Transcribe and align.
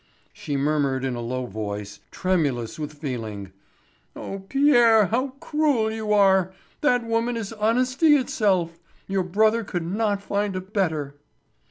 She 0.33 0.57
murmured 0.57 1.05
in 1.05 1.13
a 1.13 1.21
low 1.21 1.45
voice, 1.45 1.99
tremulous 2.09 2.79
with 2.79 2.93
feeling: 2.93 3.51
"O 4.15 4.39
Pierre, 4.49 5.05
how 5.05 5.35
cruel 5.39 5.91
you 5.91 6.11
are! 6.11 6.51
That 6.81 7.05
woman 7.05 7.37
is 7.37 7.53
honesty 7.53 8.15
itself. 8.15 8.79
Your 9.05 9.21
brother 9.21 9.63
could 9.63 9.83
not 9.85 10.23
find 10.23 10.55
a 10.55 10.61
better." 10.61 11.13